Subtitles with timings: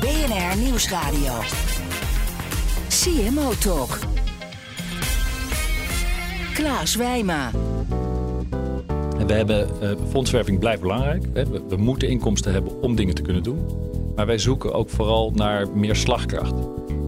[0.00, 1.32] BNR Nieuwsradio.
[2.88, 3.98] CMO Talk.
[6.54, 7.50] Klaas Wijma.
[9.26, 11.24] We hebben uh, fondswerving blijft belangrijk.
[11.68, 13.66] We, moeten inkomsten hebben om dingen te kunnen doen.
[14.16, 16.54] Maar wij zoeken ook vooral naar meer slagkracht.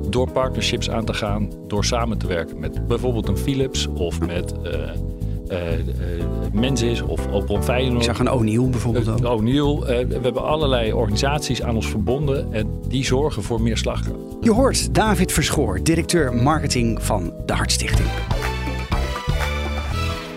[0.09, 4.55] Door partnerships aan te gaan, door samen te werken met bijvoorbeeld een Philips of met
[4.64, 4.91] uh,
[5.50, 5.59] uh,
[6.52, 7.98] Menzies of Opel Feyenoord.
[7.98, 9.24] Ik zag een O'Neill bijvoorbeeld ook.
[9.24, 9.78] O'Neill.
[9.78, 14.18] we hebben allerlei organisaties aan ons verbonden en die zorgen voor meer slagkracht.
[14.41, 18.08] Je hoort David Verschoor, directeur marketing van de Hartstichting.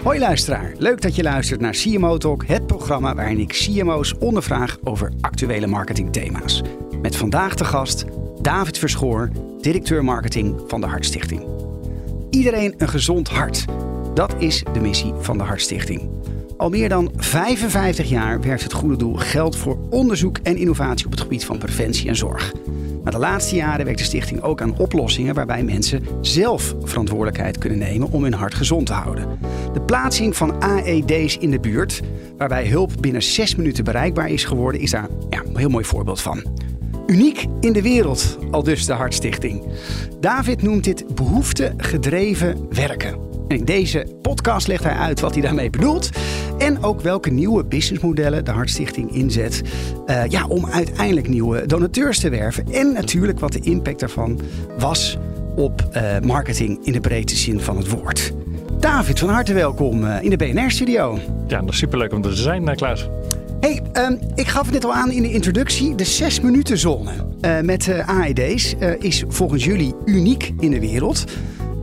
[0.04, 4.78] Hoi luisteraar, leuk dat je luistert naar CMO Talk, het programma waarin ik CMO's ondervraag
[4.84, 6.62] over actuele marketingthema's.
[7.02, 8.06] Met vandaag de gast
[8.42, 9.30] David Verschoor,
[9.62, 11.46] directeur marketing van de Hartstichting.
[12.30, 13.66] Iedereen een gezond hart.
[14.14, 16.10] Dat is de missie van de Hartstichting.
[16.58, 21.12] Al meer dan 55 jaar werkt het goede doel geld voor onderzoek en innovatie op
[21.12, 22.54] het gebied van preventie en zorg.
[23.04, 27.78] Maar de laatste jaren werkt de stichting ook aan oplossingen waarbij mensen zelf verantwoordelijkheid kunnen
[27.78, 29.40] nemen om hun hart gezond te houden.
[29.74, 32.02] De plaatsing van AED's in de buurt,
[32.38, 36.22] waarbij hulp binnen 6 minuten bereikbaar is geworden, is daar ja, een heel mooi voorbeeld
[36.22, 36.44] van.
[37.08, 39.64] Uniek in de wereld, al dus de Hartstichting.
[40.20, 43.33] David noemt dit behoeftegedreven werken.
[43.54, 46.10] In deze podcast legt hij uit wat hij daarmee bedoelt.
[46.58, 49.62] En ook welke nieuwe businessmodellen de Hartstichting inzet.
[50.06, 52.66] Uh, ja, om uiteindelijk nieuwe donateurs te werven.
[52.72, 54.40] En natuurlijk wat de impact daarvan
[54.78, 55.18] was
[55.56, 58.34] op uh, marketing in de breedste zin van het woord.
[58.80, 61.20] David, van harte welkom uh, in de BNR-studio.
[61.48, 63.10] Ja, dat is superleuk om er te zijn, Klaas.
[63.60, 65.96] Hey, um, ik gaf het net al aan in de introductie.
[65.96, 67.12] De 6 minuten zone
[67.42, 71.26] uh, met uh, AED's uh, is volgens jullie uniek in de wereld.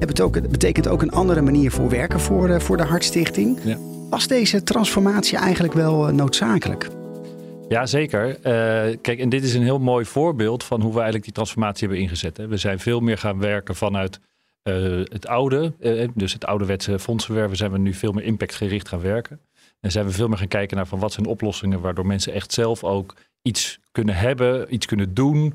[0.01, 3.59] Het betekent ook een andere manier voor werken voor, voor de Hartstichting.
[3.65, 3.77] Ja.
[4.11, 6.89] Was deze transformatie eigenlijk wel noodzakelijk?
[7.69, 8.29] Ja, zeker.
[8.29, 11.87] Uh, kijk, en dit is een heel mooi voorbeeld van hoe we eigenlijk die transformatie
[11.87, 12.37] hebben ingezet.
[12.37, 12.47] Hè.
[12.47, 14.21] We zijn veel meer gaan werken vanuit
[14.65, 14.75] uh,
[15.05, 19.41] het oude, uh, dus het ouderwetse fondsenwerven, zijn we nu veel meer impactgericht gaan werken.
[19.81, 22.53] En zijn we veel meer gaan kijken naar van wat zijn oplossingen waardoor mensen echt
[22.53, 25.55] zelf ook iets kunnen hebben, iets kunnen doen,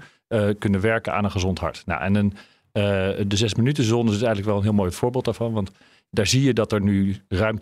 [0.59, 1.83] kunnen werken aan een gezond hart.
[1.85, 2.33] Nou, en een
[3.27, 5.53] de zes minuten zone is eigenlijk wel een heel mooi voorbeeld daarvan.
[5.53, 5.71] Want
[6.09, 7.57] daar zie je dat er nu ruim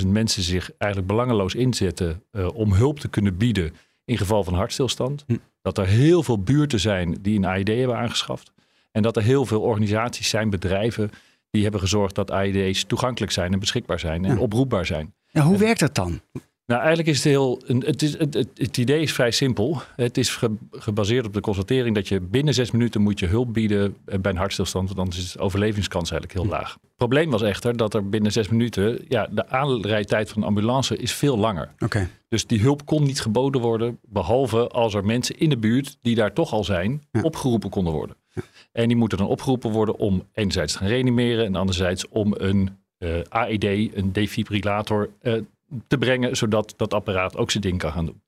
[0.00, 3.74] 250.000 mensen zich eigenlijk belangeloos inzetten uh, om hulp te kunnen bieden
[4.04, 5.24] in geval van hartstilstand.
[5.26, 5.36] Hm.
[5.62, 8.52] Dat er heel veel buurten zijn die een AED hebben aangeschaft.
[8.90, 11.10] En dat er heel veel organisaties zijn, bedrijven,
[11.50, 15.14] die hebben gezorgd dat AED's toegankelijk zijn en beschikbaar zijn en oproepbaar zijn.
[15.26, 16.20] Ja, hoe werkt dat dan?
[16.66, 17.62] Nou, eigenlijk is het heel.
[17.66, 19.82] Het, is, het, het, het, idee is vrij simpel.
[19.96, 23.96] Het is gebaseerd op de constatering dat je binnen zes minuten moet je hulp bieden
[24.04, 24.94] bij een hartstilstand.
[24.94, 26.72] Want dan is de overlevingskans eigenlijk heel laag.
[26.72, 29.04] Het probleem was echter dat er binnen zes minuten.
[29.08, 31.74] Ja, de aanrijdtijd van een ambulance is veel langer.
[31.78, 32.08] Okay.
[32.28, 33.98] Dus die hulp kon niet geboden worden.
[34.02, 38.16] Behalve als er mensen in de buurt die daar toch al zijn, opgeroepen konden worden.
[38.32, 38.42] Ja.
[38.72, 41.44] En die moeten dan opgeroepen worden om enerzijds te gaan reanimeren.
[41.44, 45.10] En anderzijds om een uh, AED, een defibrillator.
[45.22, 45.40] Uh,
[45.86, 48.22] te brengen, zodat dat apparaat ook zijn ding kan gaan doen.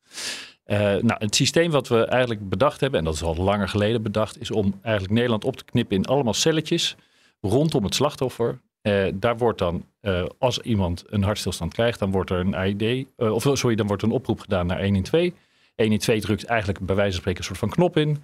[0.66, 4.02] Uh, nou, het systeem wat we eigenlijk bedacht hebben, en dat is al langer geleden
[4.02, 6.96] bedacht, is om eigenlijk Nederland op te knippen in allemaal celletjes
[7.40, 8.60] rondom het slachtoffer.
[8.82, 13.06] Uh, daar wordt dan, uh, als iemand een hartstilstand krijgt, dan wordt er een AID,
[13.16, 15.30] of sorry, dan wordt een oproep gedaan naar 112.
[15.76, 18.22] 112 drukt eigenlijk bij wijze van spreken een soort van knop in.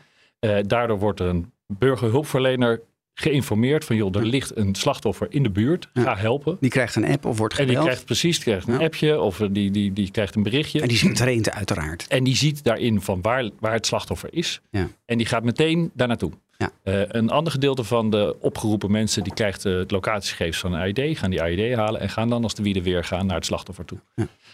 [0.67, 2.81] daardoor wordt er een burgerhulpverlener
[3.15, 6.57] geïnformeerd van joh, er ligt een slachtoffer in de buurt, ga helpen.
[6.61, 7.71] Die krijgt een app of wordt gebeld.
[7.71, 10.81] En die krijgt precies, die krijgt een appje of die, die, die krijgt een berichtje.
[10.81, 12.07] En die is getraind uiteraard.
[12.09, 14.61] En die ziet daarin van waar, waar het slachtoffer is.
[14.71, 14.89] Ja.
[15.05, 16.33] En die gaat meteen daar naartoe.
[16.59, 16.71] Ja.
[16.85, 20.81] Uh, een ander gedeelte van de opgeroepen mensen die krijgt uh, het locatiegegevens van een
[20.81, 23.45] AID, gaan die AID halen en gaan dan als de wiede weer gaan naar het
[23.47, 23.99] slachtoffer toe.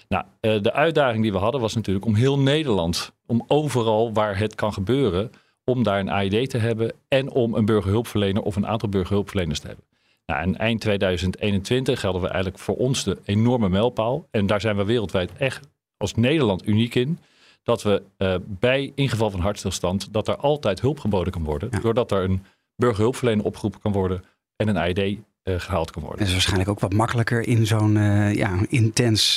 [0.08, 4.38] Nou, uh, de uitdaging die we hadden was natuurlijk om heel Nederland, om overal waar
[4.38, 5.30] het kan gebeuren,
[5.68, 9.66] om daar een AID te hebben en om een burgerhulpverlener of een aantal burgerhulpverleners te
[9.66, 9.84] hebben.
[10.26, 14.26] Nou, en eind 2021 gelden we eigenlijk voor ons de enorme mijlpaal.
[14.30, 17.18] En daar zijn we wereldwijd echt als Nederland uniek in.
[17.62, 21.68] Dat we uh, bij ingeval van hartstilstand, dat er altijd hulp geboden kan worden.
[21.72, 21.78] Ja.
[21.78, 22.44] Doordat er een
[22.76, 24.24] burgerhulpverlener opgeroepen kan worden
[24.56, 26.18] en een AID uh, gehaald kan worden.
[26.18, 29.34] Dat is waarschijnlijk ook wat makkelijker in zo'n uh, ja, intens,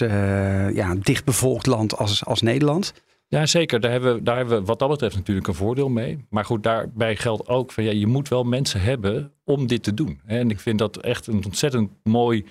[0.74, 2.94] ja, dichtbevolkt land als, als Nederland.
[3.32, 3.80] Ja, zeker.
[3.80, 6.26] Daar hebben, we, daar hebben we wat dat betreft natuurlijk een voordeel mee.
[6.30, 9.94] Maar goed, daarbij geldt ook van ja, je moet wel mensen hebben om dit te
[9.94, 10.20] doen.
[10.26, 12.46] En ik vind dat echt een ontzettend mooi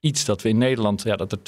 [0.00, 1.38] iets dat we in Nederland, ja, dat er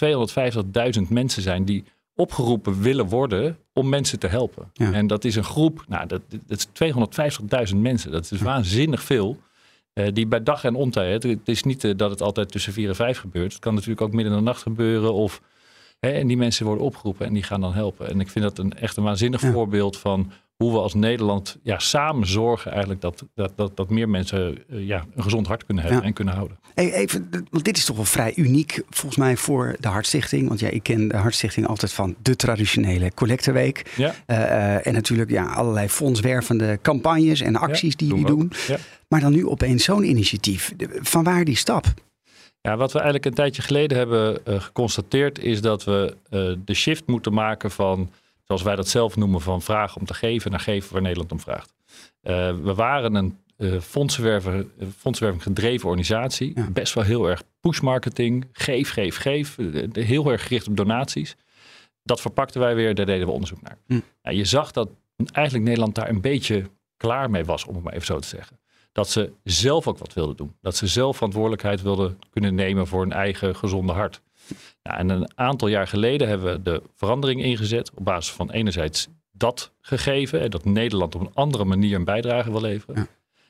[0.96, 1.84] 250.000 mensen zijn die
[2.14, 4.70] opgeroepen willen worden om mensen te helpen.
[4.72, 4.92] Ja.
[4.92, 8.10] En dat is een groep, nou, dat, dat is 250.000 mensen.
[8.10, 9.36] Dat is waanzinnig veel.
[9.92, 12.88] eh, die bij dag en ontijd, het is niet eh, dat het altijd tussen vier
[12.88, 13.52] en vijf gebeurt.
[13.52, 15.12] Het kan natuurlijk ook midden in de nacht gebeuren.
[15.12, 15.40] Of,
[16.06, 18.08] hè, en die mensen worden opgeroepen en die gaan dan helpen.
[18.10, 19.52] En ik vind dat een, echt een waanzinnig Ja.
[19.52, 24.08] voorbeeld van hoe we als Nederland ja, samen zorgen eigenlijk dat, dat, dat, dat meer
[24.08, 26.06] mensen eh, ja, een gezond hart kunnen hebben Ja.
[26.08, 26.58] en kunnen houden.
[26.74, 30.48] Hey, even, want dit is toch wel vrij uniek volgens mij voor de Hartstichting.
[30.48, 33.92] Want ja, ik ken de Hartstichting altijd van de traditionele collecteweek.
[33.96, 34.42] Ja, Eh,
[34.76, 38.52] eh, en natuurlijk ja, allerlei fondswervende campagnes en acties die doen jullie doen.
[38.66, 38.76] Ja.
[39.08, 40.72] Maar dan nu opeens zo'n initiatief.
[41.00, 41.86] Van waar die stap?
[42.62, 46.74] Ja, wat we eigenlijk een tijdje geleden hebben eh, geconstateerd is dat we eh, de
[46.74, 48.10] shift moeten maken van,
[48.44, 51.40] zoals wij dat zelf noemen, van vragen om te geven naar geven waar Nederland om
[51.40, 51.74] vraagt.
[52.20, 53.36] Eh, we waren een
[53.80, 56.52] fondsenwerving gedreven organisatie.
[56.54, 56.70] Ja.
[56.70, 58.48] Best wel heel erg push marketing.
[58.52, 59.56] Geef, geef, geef.
[59.92, 61.36] Heel erg gericht op donaties.
[62.02, 63.78] Dat verpakten wij weer, daar deden we onderzoek naar.
[63.86, 64.00] Hm.
[64.22, 64.88] Nou, je zag dat
[65.32, 68.58] eigenlijk Nederland daar een beetje klaar mee was, om het maar even zo te zeggen.
[68.92, 70.56] Dat ze zelf ook wat wilden doen.
[70.60, 74.20] Dat ze zelf verantwoordelijkheid wilden kunnen nemen voor hun eigen gezonde hart.
[74.82, 79.08] Nou, en een aantal jaar geleden hebben we de verandering ingezet op basis van enerzijds
[79.32, 82.96] dat gegeven, en dat Nederland op een andere manier een bijdrage wil leveren.
[82.96, 83.06] Ja.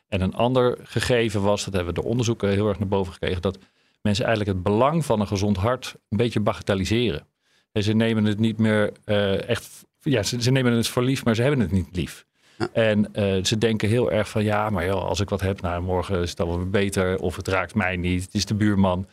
[0.08, 3.42] En een ander gegeven was, dat hebben we de onderzoeken heel erg naar boven gekregen,
[3.42, 3.58] dat
[4.02, 7.26] mensen eigenlijk het belang van een gezond hart een beetje bagatelliseren.
[7.72, 11.24] En ze nemen het niet meer eh, echt, ja, ze, ze nemen het voor lief,
[11.24, 12.26] maar ze hebben het niet lief.
[12.58, 12.68] Ja.
[12.72, 15.82] En eh, ze denken heel erg van ja, maar joh, als ik wat heb, nou,
[15.82, 17.18] morgen is het alweer beter.
[17.18, 19.06] Of het raakt mij niet, het is de buurman.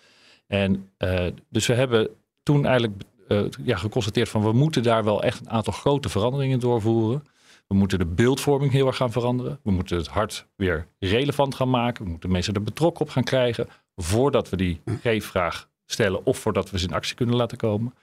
[0.48, 2.10] En eh, dus we hebben
[2.44, 6.60] toen eigenlijk eh, ja, geconstateerd van we moeten daar wel echt een aantal grote veranderingen
[6.60, 7.24] doorvoeren.
[7.68, 9.60] We moeten de beeldvorming heel erg gaan veranderen.
[9.64, 12.04] We moeten het hart weer relevant gaan maken.
[12.04, 13.68] We moeten mensen er betrokken op gaan krijgen.
[13.96, 17.94] Voordat we die geefvraag stellen of voordat we ze in actie kunnen laten komen.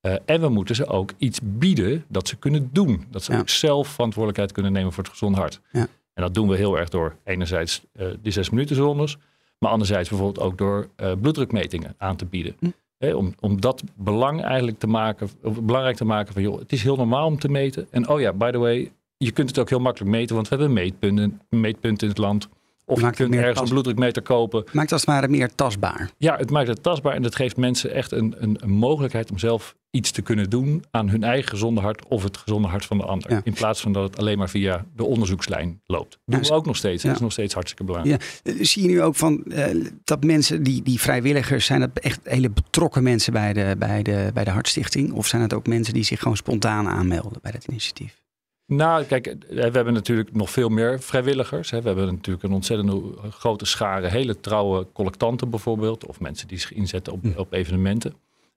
[0.00, 3.04] Eh, en we moeten ze ook iets bieden dat ze kunnen doen.
[3.10, 3.38] Dat ze Ja.
[3.38, 5.60] ook zelf verantwoordelijkheid kunnen nemen voor het gezond hart.
[5.72, 5.86] Ja.
[6.14, 9.16] En dat doen we heel erg door enerzijds eh die zes minuten zones.
[9.58, 12.56] Maar anderzijds bijvoorbeeld ook door eh, bloeddrukmetingen aan te bieden.
[12.58, 12.68] Hm.
[13.14, 16.82] Om, om dat belang eigenlijk te maken, of belangrijk te maken van joh, het is
[16.82, 17.86] heel normaal om te meten.
[17.90, 20.56] En oh ja, by the way, je kunt het ook heel makkelijk meten, want we
[20.56, 22.48] hebben meetpunten, meetpunten in het land.
[22.88, 24.64] Of je Maakt het kunt ergens een bloeddrukmeter kopen.
[24.72, 26.10] Maakt als het ware meer tastbaar.
[26.18, 29.38] Ja, het maakt het tastbaar en dat geeft mensen echt een, een, een mogelijkheid om
[29.38, 32.98] zelf iets te kunnen doen aan hun eigen gezonde hart of het gezonde hart van
[32.98, 33.30] de ander.
[33.30, 33.40] Ja.
[33.44, 36.10] In plaats van dat het alleen maar via de onderzoekslijn loopt.
[36.10, 37.02] Dat doen Ja, we ook nog steeds.
[37.02, 37.08] ja.
[37.08, 38.40] Dat is nog steeds hartstikke belangrijk.
[38.44, 38.52] Ja.
[38.52, 42.20] Eh, Zie je nu ook van eh, dat mensen, die, die vrijwilligers, zijn dat echt
[42.22, 45.12] hele betrokken mensen bij de, bij, de, bij de Hartstichting?
[45.12, 48.20] Of zijn het ook mensen die zich gewoon spontaan aanmelden bij dat initiatief?
[48.68, 51.70] Nou, kijk, eh, we hebben natuurlijk nog veel meer vrijwilligers.
[51.70, 51.80] hè.
[51.80, 56.06] We hebben natuurlijk een ontzettend grote schare hele trouwe collectanten bijvoorbeeld.
[56.06, 58.14] Of mensen die zich inzetten op, op evenementen.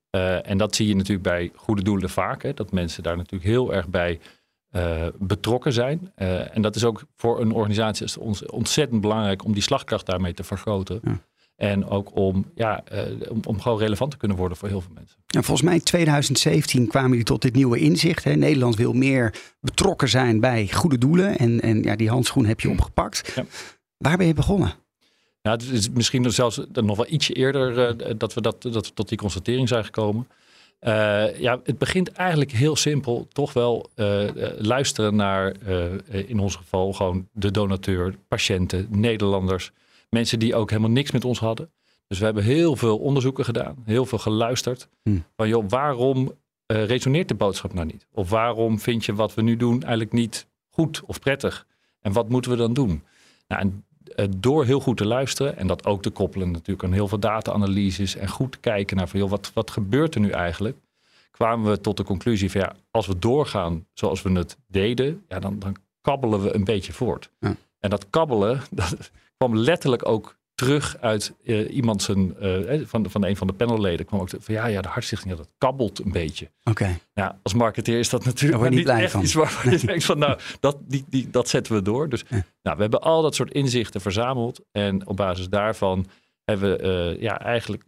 [0.09, 2.43] Eh, en dat zie je natuurlijk bij goede doelen vaak.
[2.43, 4.19] Hè, dat mensen daar natuurlijk heel erg bij
[4.69, 6.11] eh, betrokken zijn.
[6.15, 10.33] En dat is ook voor een organisatie als ons ontzettend belangrijk om die slagkracht daarmee
[10.33, 10.99] te vergroten.
[11.03, 11.21] Ja.
[11.61, 14.91] En ook om, ja, eh, om, om gewoon relevant te kunnen worden voor heel veel
[14.93, 15.17] mensen.
[15.27, 18.23] Nou, volgens mij in 2017 kwamen jullie tot dit nieuwe inzicht.
[18.23, 18.35] Hè?
[18.35, 21.37] Nederland wil meer betrokken zijn bij goede doelen.
[21.37, 23.31] En, en ja, die handschoen heb je opgepakt.
[23.35, 23.45] Ja.
[23.97, 24.73] Waar ben je begonnen?
[25.41, 28.93] Ja, het is misschien zelfs nog wel ietsje eerder eh, dat, we dat, dat we
[28.93, 30.27] tot die constatering zijn gekomen.
[30.79, 33.27] Eh, ja, het begint eigenlijk heel simpel.
[33.31, 39.71] Toch wel eh, eh, luisteren naar, eh, in ons geval, gewoon de donateur, patiënten, Nederlanders.
[40.15, 41.71] Mensen die ook helemaal niks met ons hadden.
[42.07, 44.87] Dus we hebben heel veel onderzoeken gedaan, heel veel geluisterd.
[45.03, 45.23] Hmm.
[45.35, 46.33] Van joh, waarom
[46.65, 48.07] eh, resoneert de boodschap nou niet?
[48.11, 51.67] Of waarom vind je wat we nu doen eigenlijk niet goed of prettig?
[51.99, 53.03] En wat moeten we dan doen?
[53.47, 56.93] Nou, en eh, door heel goed te luisteren en dat ook te koppelen natuurlijk aan
[56.93, 60.29] heel veel data-analyses en goed te kijken naar van joh, wat, wat gebeurt er nu
[60.29, 60.77] eigenlijk?
[61.31, 65.39] Kwamen we tot de conclusie van ja, als we doorgaan zoals we het deden, ja,
[65.39, 67.29] dan, dan kabbelen we een beetje voort.
[67.39, 67.55] Ja.
[67.79, 69.11] En dat kabbelen, dat
[69.47, 73.53] kwam letterlijk ook terug uit eh, iemand zijn, eh, eh, van, van een van de
[73.53, 74.05] panelleden.
[74.05, 76.51] kwam ook van ja, ja, de hartstichting, ja, dat kabbelt een beetje.
[76.63, 76.99] Oké.
[77.13, 79.21] Ja, als marketeer is dat natuurlijk niet niet blij echt van.
[79.21, 82.09] iets waarvan je denkt van nou, dat, die, die, dat zetten we door.
[82.09, 82.43] Dus Ja.
[82.61, 84.61] nou, we hebben al dat soort inzichten verzameld.
[84.71, 86.07] En op basis daarvan
[86.43, 87.83] hebben we ja, eigenlijk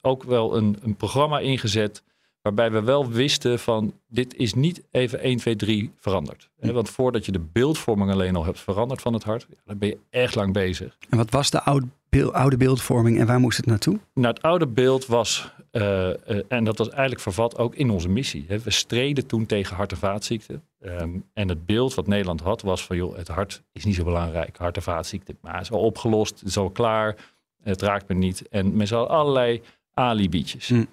[0.00, 2.02] ook wel een, een programma ingezet.
[2.44, 6.48] Waarbij we wel wisten van dit is niet even 1, 2, 3 veranderd.
[6.60, 6.72] Hm.
[6.72, 9.98] Want voordat je de beeldvorming alleen al hebt veranderd van het hart, dan ben je
[10.10, 10.96] echt lang bezig.
[11.08, 13.98] En wat was de oud beel- oude beeldvorming en waar moest het naartoe?
[14.14, 18.08] Nou, het oude beeld was, eh, eh, en dat was eigenlijk vervat ook in onze
[18.08, 18.44] missie.
[18.48, 18.58] Hè.
[18.58, 20.62] We streden toen tegen hart- en vaatziekten.
[20.80, 24.04] Ehm, en het beeld wat Nederland had was van, joh, het hart is niet zo
[24.04, 25.38] belangrijk, hart- en vaatziekten.
[25.40, 27.16] Maar is al opgelost, het is al klaar,
[27.62, 28.48] het raakt me niet.
[28.48, 29.62] En met z'n allen allerlei
[29.94, 30.68] alibietjes.
[30.68, 30.84] Hm.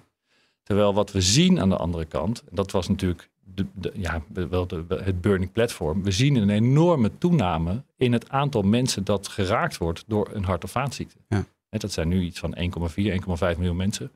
[0.62, 4.66] Terwijl wat we zien aan de andere kant, dat was natuurlijk de, de- ja, wel
[4.66, 6.02] de, het burning platform.
[6.02, 10.64] We zien een enorme toename in het aantal mensen dat geraakt wordt door een hart-
[10.64, 11.16] of vaatziekte.
[11.28, 11.44] Ja.
[11.70, 12.62] Dat zijn nu iets van 1,4,
[12.94, 14.10] 1,5 miljoen mensen.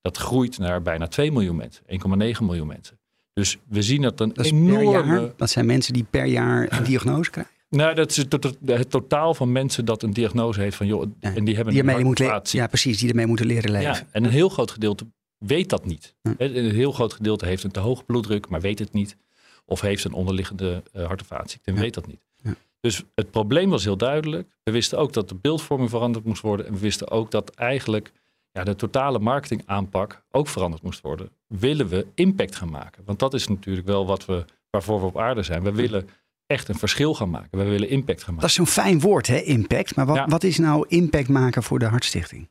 [0.00, 2.98] Dat groeit naar bijna 2 miljoen mensen, 1,9 miljoen mensen.
[3.32, 4.90] Dus we zien dat een Dat enorme.
[5.20, 5.32] jaar.
[5.36, 7.52] Dat zijn mensen die per jaar een diagnose krijgen.
[7.68, 11.34] Nou, dat is het, het- totaal van mensen dat een diagnose heeft van joh, Ja,
[11.34, 12.18] en die hebben Die een moet
[12.50, 13.92] ja, precies, die ermee moeten leren leven.
[13.92, 15.06] Ja, en een heel groot gedeelte
[15.46, 16.14] weet dat niet.
[16.22, 16.32] Hm.
[16.38, 19.16] Een heel groot gedeelte heeft een te hoge bloeddruk, maar weet het niet.
[19.64, 21.82] Of heeft een onderliggende uh, hart- en vaatziekte en Ja.
[21.82, 22.20] weet dat niet.
[22.42, 22.54] Ja.
[22.80, 24.48] Dus het probleem was heel duidelijk.
[24.62, 26.66] We wisten ook dat de beeldvorming veranderd moest worden.
[26.66, 28.12] En we wisten ook dat eigenlijk
[28.52, 31.30] ja, de totale marketingaanpak ook veranderd moest worden.
[31.46, 33.02] Willen we impact gaan maken?
[33.04, 35.62] Want dat is natuurlijk wel wat we, waarvoor we op aarde zijn.
[35.62, 36.08] We willen
[36.46, 37.58] echt een verschil gaan maken.
[37.58, 38.40] We willen impact gaan maken.
[38.40, 39.96] Dat is zo'n fijn woord, hè, impact.
[39.96, 40.26] Maar wat, Ja.
[40.26, 42.48] wat is nou impact maken voor de Hartstichting?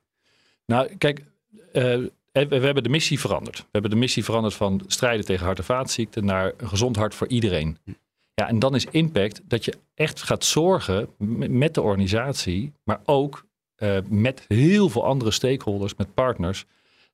[0.66, 1.26] Nou, kijk,
[1.74, 2.00] eh,
[2.32, 3.58] we we hebben de missie veranderd.
[3.58, 7.16] We hebben de missie veranderd van strijden tegen hart- en vaatziekten naar een gezond hart
[7.16, 7.78] voor iedereen.
[8.34, 11.10] Ja, en dan is impact dat je echt gaat zorgen
[11.50, 13.46] met de organisatie, maar ook
[13.76, 16.66] eh, met heel veel andere stakeholders, met partners,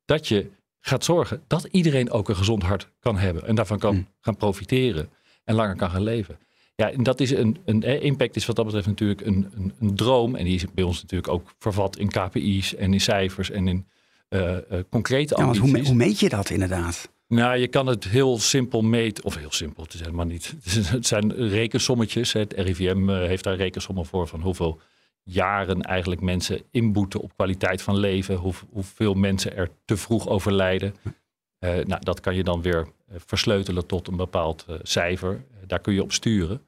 [0.06, 3.96] dat je gaat zorgen dat iedereen ook een gezond hart kan hebben en daarvan kan
[3.96, 4.08] Mm.
[4.20, 5.10] gaan profiteren
[5.44, 6.40] en langer kan gaan leven.
[6.76, 9.74] Ja, en dat is een, een eh, impact is wat dat betreft natuurlijk een, een,
[9.80, 10.36] een droom.
[10.36, 13.88] En die is bij ons natuurlijk ook vervat in KPI's en in cijfers en in
[14.30, 17.10] eh, eh, concrete Ja, want hoe, meet je dat inderdaad?
[17.28, 20.56] Nou, je kan het heel simpel meten, of heel simpel, het is helemaal niet.
[20.74, 22.34] Het zijn rekensommetjes.
[22.34, 24.80] Het RIVM eh, heeft daar rekensommen voor van hoeveel
[25.24, 30.96] jaren eigenlijk mensen inboeten op kwaliteit van leven, hoe, hoeveel mensen er te vroeg overlijden.
[31.60, 35.46] Eh, nou, dat kan je dan weer versleutelen tot een bepaald cijfer.
[35.66, 36.62] Daar kun je op sturen.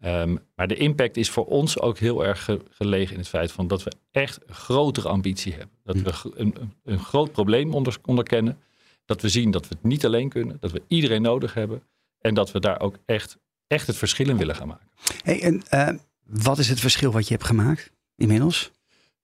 [0.00, 3.52] Ehm, maar de impact is voor ons ook heel erg ge- gelegen in het feit
[3.52, 5.76] van dat we echt een grotere ambitie hebben.
[5.84, 8.58] Dat we g- een, een, een groot probleem onder, onderkennen.
[9.04, 10.56] Dat we zien dat we het niet alleen kunnen.
[10.60, 11.82] Dat we iedereen nodig hebben.
[12.20, 14.88] En dat we daar ook echt, echt het verschil in willen gaan maken.
[15.22, 15.88] Hey, en, eh,
[16.26, 18.70] wat is het verschil wat je hebt gemaakt inmiddels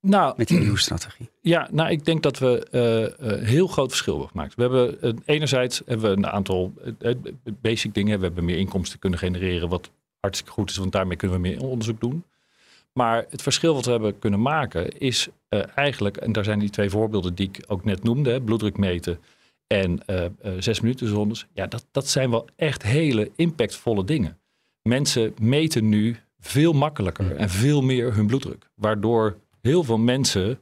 [0.01, 1.31] Nou, met die nieuwe strategie?
[1.43, 4.55] Ja, nou, ik denk dat we eh, een heel groot verschil hebben gemaakt.
[4.55, 7.17] We hebben eh, enerzijds hebben we een aantal eh, eh,
[7.61, 8.19] basic dingen.
[8.19, 11.63] We hebben meer inkomsten kunnen genereren, wat hartstikke goed is, want daarmee kunnen we meer
[11.63, 12.25] onderzoek doen.
[12.93, 16.71] Maar het verschil wat we hebben kunnen maken is eh, eigenlijk, en daar zijn die
[16.71, 19.19] twee voorbeelden die ik ook net noemde, hè, bloeddruk meten
[19.67, 21.47] en eh, eh, zes minuten zones.
[21.53, 24.39] Ja, dat, dat zijn wel echt hele impactvolle dingen.
[24.83, 28.71] Mensen meten nu veel makkelijker en veel meer hun bloeddruk.
[28.75, 30.59] Waardoor heel veel mensen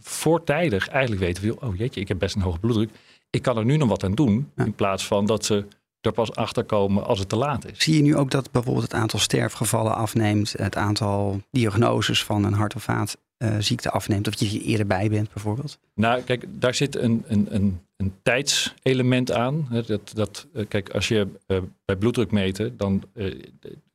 [0.00, 2.90] voortijdig eigenlijk weten oh jeetje, ik heb best een hoge bloeddruk.
[3.30, 4.50] Ik kan er nu nog wat aan doen.
[4.56, 4.64] Ja.
[4.64, 5.64] In plaats van dat ze
[6.08, 7.78] er pas achter komen als het te laat is.
[7.78, 12.52] Zie je nu ook dat bijvoorbeeld het aantal sterfgevallen afneemt, het aantal diagnoses van een
[12.52, 15.78] hart- of vaatziekte afneemt, of je er eerder bij bent bijvoorbeeld?
[15.94, 19.68] Nou, kijk, daar zit een, een, een, een tijdselement aan.
[19.86, 23.34] Dat, dat, eh, kijk, als je eh, bij bloeddruk meten, dan eh,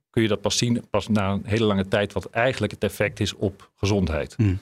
[0.10, 3.20] kun je dat pas zien pas na een hele lange tijd wat eigenlijk het effect
[3.20, 4.36] is op gezondheid.
[4.36, 4.60] Hmm.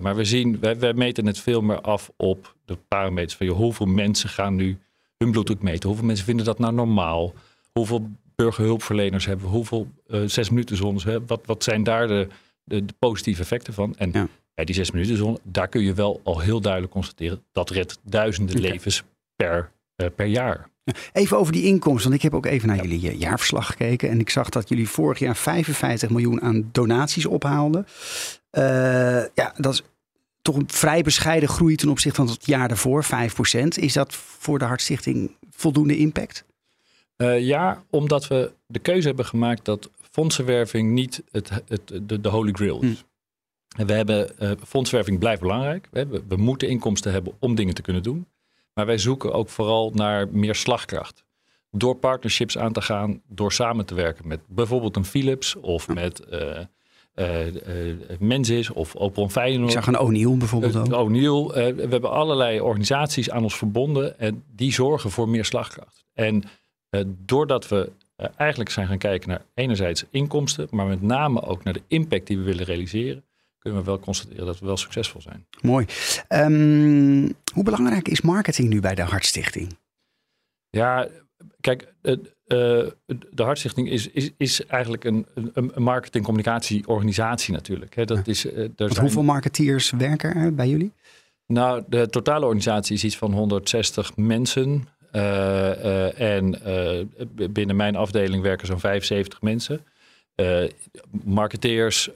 [0.00, 3.56] Maar we zien, wij, wij meten het veel meer af op de parameters van joh,
[3.56, 4.78] hoeveel mensen gaan nu
[5.22, 5.88] hun bloeddruk meten.
[5.88, 7.34] Hoeveel mensen vinden dat nou normaal?
[7.72, 9.52] Hoeveel burgerhulpverleners hebben we?
[9.52, 11.04] Hoeveel eh, zes minuten zones?
[11.04, 11.24] Hè?
[11.26, 12.28] Wat, wat zijn daar de,
[12.64, 13.94] de, de positieve effecten van?
[13.96, 14.28] En Ja.
[14.54, 17.42] bij die zes minuten zone, daar kun je wel al heel duidelijk constateren.
[17.52, 19.02] Dat redt duizenden levens
[19.36, 20.70] per, eh, per jaar.
[21.12, 24.20] Even over die inkomsten, want ik heb ook even naar jullie eh, jaarverslag gekeken en
[24.20, 27.86] ik zag dat jullie vorig jaar 55 miljoen aan donaties ophaalden.
[29.34, 29.82] Ja, dat is
[30.42, 33.08] toch een vrij bescheiden groei ten opzichte van het jaar daarvoor, 5%.
[33.68, 36.44] Is dat voor de Hartstichting voldoende impact?
[37.16, 42.28] Eh, ja, omdat we de keuze hebben gemaakt dat fondsenwerving niet het, het, de, de
[42.28, 42.88] holy grail is.
[42.88, 43.80] Hm.
[43.80, 45.88] En we hebben, eh fondsenwerving blijft belangrijk.
[45.90, 48.26] We, hebben- we moeten inkomsten hebben om dingen te kunnen doen.
[48.74, 51.24] Maar wij zoeken ook vooral naar meer slagkracht.
[51.70, 56.20] Door partnerships aan te gaan, door samen te werken met bijvoorbeeld een Philips of met
[56.20, 56.58] eh
[57.14, 57.46] eh,
[57.90, 59.72] eh, Mensis of Opel Ik Feyenoord.
[59.72, 60.92] zag een O'Neill bijvoorbeeld ook.
[60.92, 61.46] O'Neill.
[61.46, 66.04] eh, we hebben allerlei organisaties aan ons verbonden en die zorgen voor meer slagkracht.
[66.12, 66.42] En
[67.06, 67.90] doordat we
[68.36, 72.38] eigenlijk zijn gaan kijken naar enerzijds inkomsten, maar met name ook naar de impact die
[72.38, 73.24] we willen realiseren,
[73.58, 75.46] kunnen we wel constateren dat we wel succesvol zijn.
[75.60, 75.86] Mooi.
[76.28, 79.76] Ehm, hoe belangrijk is marketing nu bij de Hartstichting?
[80.70, 81.08] Ja,
[81.60, 82.14] kijk, uh,
[83.30, 87.94] de Hartstichting is, is, is eigenlijk een, een, een marketing-communicatieorganisatie natuurlijk.
[87.94, 88.04] Hè.
[88.04, 89.00] Dat is, er zijn...
[89.00, 90.92] Hoeveel marketeers werken er bij jullie?
[91.46, 94.88] Nou, de totale organisatie is iets van 160 mensen.
[96.16, 96.58] en
[97.50, 99.80] binnen mijn afdeling werken zo'n 75 mensen.
[101.24, 102.08] Marketeers,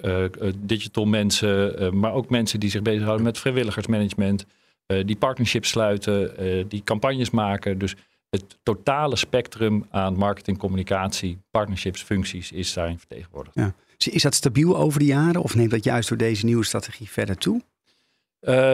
[0.57, 4.47] digital mensen, maar ook mensen die zich bezighouden met vrijwilligersmanagement,
[4.87, 6.35] die partnerships sluiten,
[6.69, 7.79] die campagnes maken.
[7.79, 7.95] Dus
[8.31, 13.57] het totale spectrum aan marketing, communicatie, partnerships, functies is daarin vertegenwoordigd.
[13.57, 13.75] Ja.
[13.97, 17.37] Is dat stabiel over de jaren of neemt dat juist door deze nieuwe strategie verder
[17.37, 17.63] toe?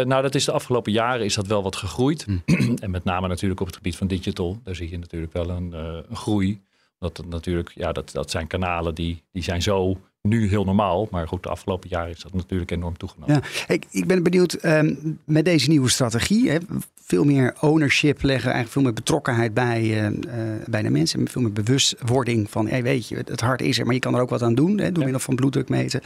[0.04, 2.24] nou, dat is de afgelopen jaren is dat wel wat gegroeid.
[2.24, 2.38] Hm.
[2.84, 4.60] en met name natuurlijk op het gebied van digital.
[4.64, 6.60] Daar zie je natuurlijk wel een, een groei.
[7.02, 11.08] Dat natuurlijk, ja, dat, dat zijn kanalen die, die zijn zo nu heel normaal.
[11.10, 13.34] Maar goed, de afgelopen jaren is dat natuurlijk enorm toegenomen.
[13.34, 16.50] Ja, ik, ik ben benieuwd um, met deze nieuwe strategie.
[16.50, 16.58] Hè,
[17.04, 20.18] veel meer ownership leggen, eigenlijk veel meer betrokkenheid bij, uh,
[20.66, 21.28] bij de mensen.
[21.28, 24.20] Veel meer bewustwording van, hey, weet je, het hart is er, maar je kan er
[24.20, 24.78] ook wat aan doen.
[24.78, 26.00] Hè, door middel van bloeddruk meten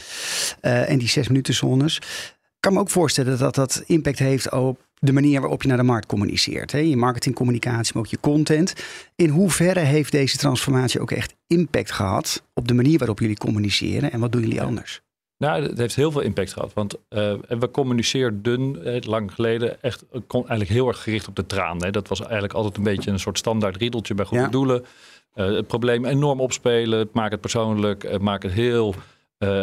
[0.61, 1.97] uh, en die zes minuten zones.
[1.97, 5.77] Ik kan me ook voorstellen dat dat impact heeft op de manier waarop je naar
[5.77, 6.71] de markt communiceert.
[6.71, 6.79] Hè?
[6.79, 8.73] Je marketingcommunicatie, maar ook je content.
[9.15, 14.11] In hoeverre heeft deze transformatie ook echt impact gehad op de manier waarop jullie communiceren
[14.11, 15.01] en wat doen jullie anders?
[15.37, 16.73] Nou, het heeft heel veel impact gehad.
[16.73, 21.45] Want uh, we communiceerden eh, lang geleden echt uh, eigenlijk heel erg gericht op de
[21.45, 21.83] traan.
[21.83, 21.91] Hè.
[21.91, 24.85] Dat was eigenlijk altijd een beetje een soort standaard riedeltje bij goede doelen.
[25.33, 28.95] het probleem enorm opspelen, maak het persoonlijk, maak het heel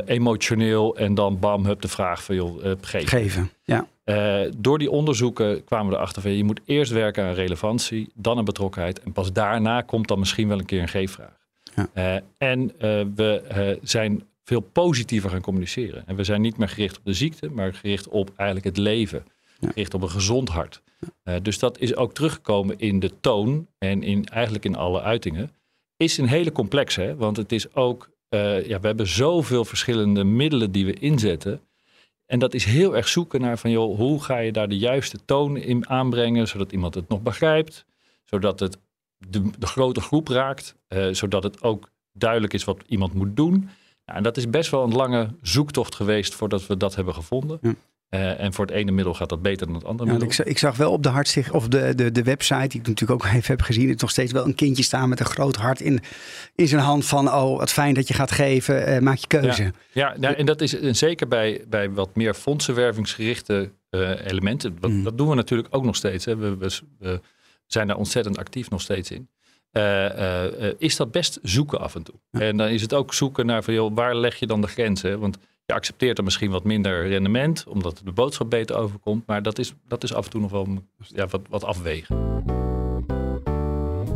[0.05, 0.97] emotioneel.
[0.97, 3.09] En dan bam, hup de vraag van joh, geven.
[3.09, 3.87] Geven, ja.
[4.05, 8.39] Uh, door die onderzoeken kwamen we erachter van je moet eerst werken aan relevantie, dan
[8.39, 11.37] aan betrokkenheid en pas daarna komt dan misschien wel een keer een G-vraag.
[11.75, 11.89] Ja.
[11.95, 12.71] Uh, en uh,
[13.15, 16.07] we zijn veel positiever gaan communiceren.
[16.07, 19.25] En we zijn niet meer gericht op de ziekte, maar gericht op eigenlijk het leven.
[19.59, 19.69] Ja.
[19.69, 20.83] Gericht op een gezond hart.
[21.43, 25.51] dus dat is ook teruggekomen in de toon en in, eigenlijk in alle uitingen.
[25.97, 30.87] Is een hele complexe, want het is ook, ja, we hebben zoveel verschillende middelen die
[30.87, 31.61] we inzetten.
[32.26, 35.19] En dat is heel erg zoeken naar van, joh, hoe ga je daar de juiste
[35.25, 37.85] toon in aanbrengen, zodat iemand het nog begrijpt,
[38.25, 38.78] zodat het
[39.19, 43.69] de, de grote groep raakt, uh, zodat het ook duidelijk is wat iemand moet doen.
[44.04, 47.59] Nou, en dat is best wel een lange zoektocht geweest voordat we dat hebben gevonden.
[47.62, 47.75] Ja.
[48.14, 50.29] Uh, en voor het ene middel gaat dat beter dan het andere middel.
[50.29, 53.11] Ik, ik, zag wel op de hartsticht, of de, de, de website, die ik natuurlijk
[53.11, 55.81] ook even heb gezien, het nog steeds wel een kindje staan met een groot hart
[55.81, 56.00] in,
[56.55, 59.62] in zijn hand van, oh, wat fijn dat je gaat geven, uh, maak je keuze.
[59.62, 64.77] Ja, ja nou, en dat is en zeker bij, bij wat meer fondsenwervingsgerichte uh, elementen.
[64.81, 65.05] Dat, mm.
[65.05, 66.24] dat, doen we natuurlijk ook nog steeds.
[66.24, 66.37] Hè.
[66.37, 67.20] We, we, we,
[67.66, 69.29] zijn daar ontzettend actief nog steeds in.
[70.79, 72.14] is dat best zoeken af en toe.
[72.31, 75.18] En dan is het ook zoeken naar van, joh, waar leg je dan de grenzen?
[75.18, 79.27] Want je accepteert er misschien wat minder rendement, omdat de boodschap beter overkomt.
[79.27, 82.16] Maar dat is, dat is af en toe nog wel ja, wat, wat afwegen.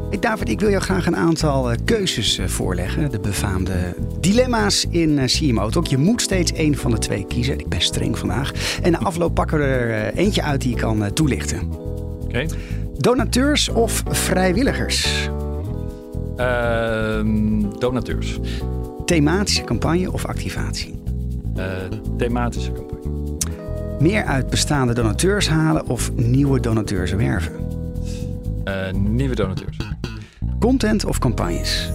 [0.08, 3.10] Hey David, ik wil jou graag een aantal uh, keuzes uh, voorleggen.
[3.10, 5.70] De befaamde dilemma's in CMO.
[5.76, 7.58] Ook je moet steeds één van de twee kiezen.
[7.58, 8.78] Ik ben streng vandaag.
[8.82, 11.72] En na afloop pakken we er eentje uit die je kan toelichten.
[11.72, 12.24] Oké.
[12.24, 12.48] Okay.
[12.98, 15.28] Donateurs of vrijwilligers?
[16.36, 18.38] Ehm, donateurs.
[19.04, 20.97] Thematische campagne of activatie?
[21.58, 21.64] Uh,
[22.16, 23.36] thematische campagne.
[24.00, 27.52] Meer uit bestaande donateurs halen of nieuwe donateurs werven?
[28.64, 29.76] Uh, nieuwe donateurs.
[30.58, 31.90] Content of campagnes?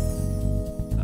[0.98, 1.04] Uh,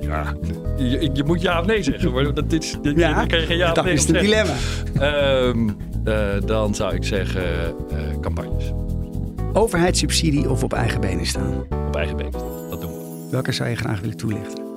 [0.00, 0.34] ja,
[0.76, 2.12] je, je, moet ja of nee zeggen.
[2.12, 4.54] Maar dat dit, ja, dan je geen ja of nee is het dilemma.
[4.98, 5.68] Ehm,
[6.46, 7.42] dan zou ik zeggen
[8.20, 8.72] campagnes.
[9.52, 11.64] Overheidssubsidie of op eigen benen staan?
[11.86, 13.28] Op eigen benen staan, dat doen we.
[13.30, 14.67] Welke zou je graag willen toelichten?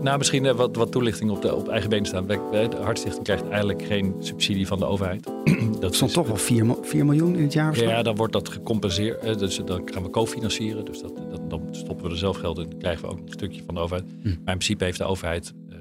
[0.00, 2.26] Nou, misschien eh, wat, wat toelichting op, de, op eigen benen staan.
[2.26, 5.30] De Hartstichting krijgt eigenlijk geen subsidie van de overheid.
[5.80, 7.70] dat stond toch wel 4, 4 miljoen in het jaar?
[7.70, 9.38] Of ja, dan wordt dat gecompenseerd.
[9.38, 10.84] Dus dan gaan we cofinancieren.
[10.84, 12.68] Dus dat, dat, dan stoppen we er zelf geld in.
[12.70, 14.10] Dan krijgen we ook een stukje van de overheid.
[14.10, 14.28] Hm.
[14.28, 15.76] Maar in principe heeft de overheid, uh,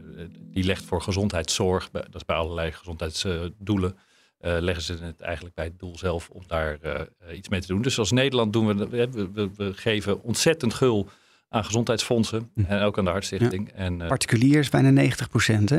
[0.51, 3.97] die legt voor gezondheidszorg, dat is bij allerlei gezondheidsdoelen.
[4.41, 7.67] Uh, leggen ze het eigenlijk bij het doel zelf om daar uh, iets mee te
[7.67, 7.81] doen.
[7.81, 11.09] Dus als Nederland doen we, we, we, we geven ontzettend gul
[11.49, 12.63] aan gezondheidsfondsen hm.
[12.67, 13.69] en ook aan de Hartstichting.
[13.69, 15.77] En, uh, particulier is bijna 90 procent, hè?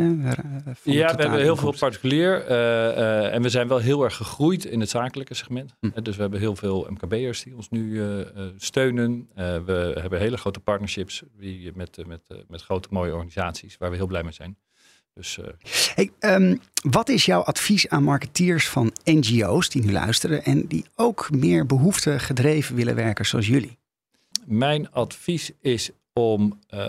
[0.83, 2.50] ja, we hebben heel veel particulier.
[2.50, 5.74] Uh, en we zijn wel heel erg gegroeid in het zakelijke segment.
[5.80, 6.02] Hm.
[6.02, 8.02] dus we hebben heel veel MKB'ers die ons nu
[8.56, 9.28] steunen.
[9.35, 14.06] we hebben hele grote partnerships die, met, met, met grote mooie organisaties waar we heel
[14.06, 14.56] blij mee zijn.
[15.14, 15.38] Dus,
[15.94, 20.85] hey, um, wat is jouw advies aan marketeers van NGO's die nu luisteren en die
[20.96, 23.78] ook meer behoefte gedreven willen werken zoals jullie?
[24.44, 26.81] Mijn advies is om uh,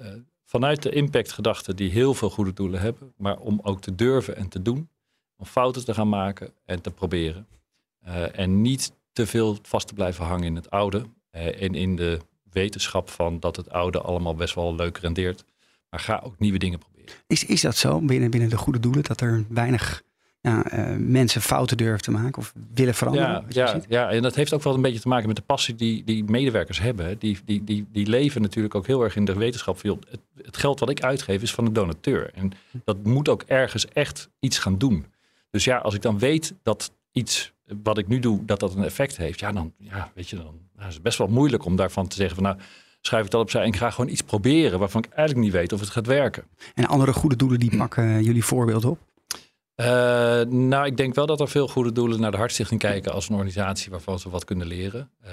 [0.00, 0.12] uh,
[0.44, 4.48] vanuit de impactgedachte die heel veel goede doelen hebben, maar om ook te durven en
[4.48, 4.88] te doen,
[5.36, 7.46] om fouten te gaan maken en te proberen.
[8.06, 11.04] Uh, en niet te veel vast te blijven hangen in het oude.
[11.30, 12.18] eh, en in de
[12.50, 15.44] wetenschap van dat het oude allemaal best wel leuk rendeert.
[15.90, 17.14] Maar ga ook nieuwe dingen proberen.
[17.26, 19.02] Is, is dat zo binnen, binnen de goede doelen?
[19.02, 20.02] Dat er weinig
[20.44, 23.44] ja, eh, mensen fouten durven te maken of willen veranderen?
[23.48, 25.74] Ja, ja, ja, en dat heeft ook wel een beetje te maken met de passie
[25.74, 27.18] die, die medewerkers hebben.
[27.18, 29.78] Die, die, die, die leven natuurlijk ook heel erg in de wetenschap.
[29.78, 32.30] van, Het, het geld wat ik uitgeef is van de donateur.
[32.34, 32.52] En
[32.84, 35.06] dat moet ook ergens echt iets gaan doen.
[35.50, 37.52] Dus ja, als ik dan weet dat iets
[37.82, 39.40] wat ik nu doe, dat dat een effect heeft.
[39.40, 42.16] Ja, dan ja, weet je, dan nou, is het best wel moeilijk om daarvan te
[42.16, 42.56] zeggen van nou,
[43.00, 45.72] schrijf ik dat opzij en ik ga gewoon iets proberen waarvan ik eigenlijk niet weet
[45.72, 46.44] of het gaat werken.
[46.74, 48.98] En andere goede doelen die pakken jullie voorbeeld op?
[49.74, 49.86] Eh,
[50.48, 53.34] nou, ik denk wel dat er veel goede doelen naar de Hartstichting kijken als een
[53.34, 55.10] organisatie waarvan ze wat kunnen leren.
[55.22, 55.32] Eh,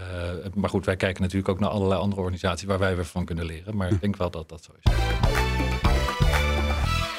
[0.54, 3.45] maar goed, wij kijken natuurlijk ook naar allerlei andere organisaties waar wij weer van kunnen
[3.45, 3.75] leren.
[3.75, 4.91] Maar ik denk wel dat dat zo is.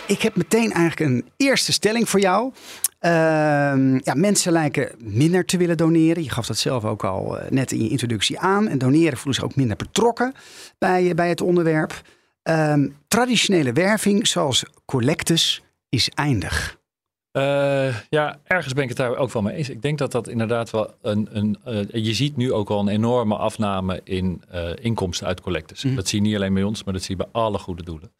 [0.06, 2.52] Ik heb meteen eigenlijk een eerste stelling voor jou.
[2.98, 6.22] Ehm, ja, mensen lijken minder te willen doneren.
[6.22, 8.68] Je gaf dat zelf ook al eh, net in je introductie aan.
[8.68, 10.34] En doneren voelen zich ook minder betrokken
[10.78, 12.02] bij, bij het onderwerp.
[12.42, 16.80] Ehm, traditionele werving, zoals collectes, is eindig.
[17.32, 19.68] Eh, ja, ergens ben ik het daar ook wel mee eens.
[19.68, 21.28] Ik denk dat dat inderdaad wel een.
[21.32, 25.84] een eh, je ziet nu ook al een enorme afname in eh, inkomsten uit collectes.
[25.84, 25.94] Mhm.
[25.94, 28.12] Dat zie je niet alleen bij ons, maar dat zie je bij alle goede doelen.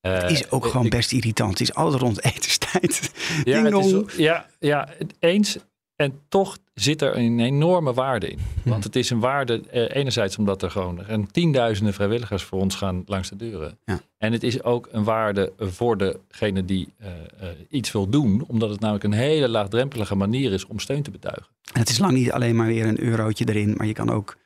[0.00, 1.50] Het is ook gewoon ik- best irritant.
[1.50, 3.12] Het is altijd rond etenstijd.
[3.44, 5.58] Ja, is, ja, ja, eens.
[6.00, 8.38] En toch zit er een enorme waarde in.
[8.64, 12.74] Want het is een waarde, eh, enerzijds omdat er gewoon er tienduizenden vrijwilligers voor ons
[12.74, 13.78] gaan langs de deuren.
[13.84, 14.00] Ja.
[14.18, 18.44] En het is ook een waarde voor degene die eh, eh, iets wil doen.
[18.46, 21.46] Omdat het namelijk een hele laagdrempelige manier is om steun te betuigen.
[21.72, 23.74] En het is lang niet alleen maar weer een eurotje erin.
[23.76, 24.36] Maar je kan ook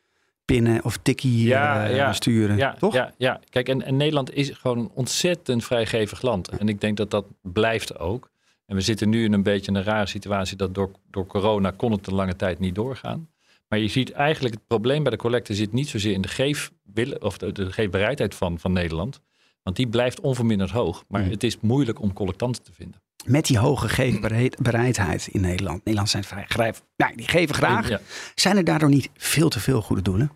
[0.45, 2.13] pinnen of tikkie Ja, eh, ja.
[2.13, 2.57] sturen.
[2.57, 2.95] Ja, toch?
[2.95, 3.41] ja, ja.
[3.51, 6.49] kijk, en, en Nederland is gewoon een ontzettend vrijgevig land.
[6.49, 8.31] En ik denk dat dat blijft ook.
[8.67, 11.93] En we zitten nu in een beetje een rare situatie dat door, door corona kon
[11.93, 13.29] het een lange tijd niet doorgaan.
[13.69, 17.23] Maar je ziet eigenlijk het probleem bij de collecte zit niet zozeer in de geefwillen
[17.23, 19.21] of de, de geefbereidheid van, van Nederland.
[19.63, 21.05] Want die blijft onverminderd hoog.
[21.09, 21.31] Maar Mm.
[21.31, 23.03] het is moeilijk om collectanten te vinden.
[23.25, 25.79] Met die hoge geefbereidheid in Nederland.
[25.79, 26.77] Nederland zijn vrij grijp.
[26.97, 27.89] Nou, die geven graag.
[27.89, 28.01] Ja.
[28.35, 30.31] Zijn er daardoor niet veel te veel goede doelen?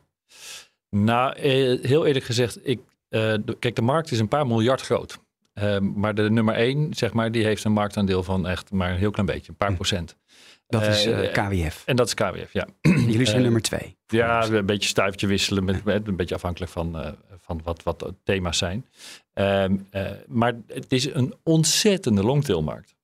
[0.91, 1.43] Nou, eh,
[1.83, 5.19] heel eerlijk gezegd, ik, eh, kijk, de markt is een paar miljard groot.
[5.61, 8.97] Ehm, maar de nummer één, zeg maar, die heeft een marktaandeel van echt maar een
[8.99, 10.17] heel klein beetje, een paar procent.
[10.67, 11.83] Dat is Eh, eh, KWF.
[11.87, 12.67] En dat is KWF, ja.
[13.13, 13.97] Jullie zijn eh, nummer twee.
[14.07, 17.99] Ja, een beetje stuivertje wisselen, met, met- een beetje afhankelijk van, eh, van wat, wat
[17.99, 18.87] de thema's zijn.
[19.33, 22.95] Ehm, eh, maar het is een ontzettende longtailmarkt.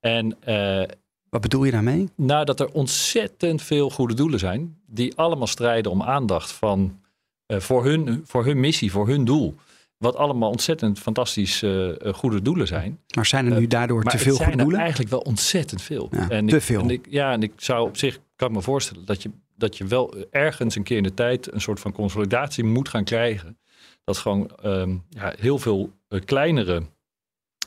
[0.00, 0.82] En eh,
[1.28, 2.08] Wat bedoel je daarmee?
[2.16, 7.00] nou, dat er ontzettend veel goede doelen zijn, die allemaal strijden om aandacht van,
[7.46, 9.54] eh, voor, hun, voor hun missie, voor hun doel.
[9.98, 13.00] Wat allemaal ontzettend fantastisch eh, eh, goede doelen zijn.
[13.14, 14.80] Maar zijn er nu daardoor Maar te veel goede doelen?
[14.80, 16.08] eigenlijk wel ontzettend veel.
[16.10, 16.80] Ja, en te ik, veel.
[16.80, 19.76] En ik, ja, en ik zou op zich, kan ik me voorstellen dat je, dat
[19.76, 23.58] je wel ergens een keer in de tijd een soort van consolidatie moet gaan krijgen.
[24.04, 26.82] Dat gewoon ehm, ja, heel veel eh, kleinere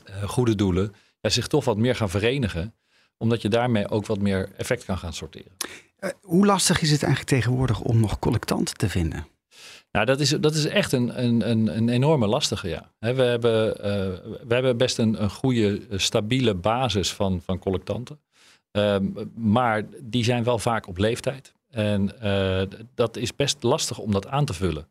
[0.04, 2.74] eh, goede doelen ja, zich toch wat meer gaan verenigen.
[3.16, 5.52] Omdat je daarmee ook wat meer effect kan gaan sorteren.
[5.98, 9.26] Eh, hoe lastig is het eigenlijk tegenwoordig om nog collectanten te vinden?
[9.92, 12.90] Nou, dat is, dat is echt een, een, een, enorme lastige, ja.
[12.98, 13.90] We, hebben, eh,
[14.46, 18.20] we hebben best een, een goede, eh, stabiele basis van, van collectanten.
[18.70, 21.52] Ehm, maar die zijn wel vaak op leeftijd.
[21.70, 22.62] En eh,
[22.94, 24.86] dat is best lastig om dat aan te vullen.